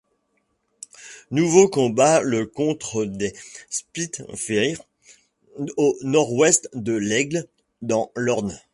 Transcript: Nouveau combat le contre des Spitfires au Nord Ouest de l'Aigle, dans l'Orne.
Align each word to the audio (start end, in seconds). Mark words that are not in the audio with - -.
Nouveau 1.29 1.69
combat 1.69 2.21
le 2.23 2.47
contre 2.47 3.05
des 3.05 3.33
Spitfires 3.69 4.81
au 5.77 5.95
Nord 6.01 6.33
Ouest 6.33 6.67
de 6.73 6.93
l'Aigle, 6.93 7.47
dans 7.83 8.11
l'Orne. 8.15 8.59